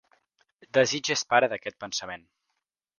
[0.79, 2.29] Desig és pare d'aquest pensament